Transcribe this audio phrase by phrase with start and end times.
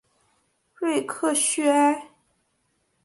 [0.73, 2.09] 瑞克叙埃。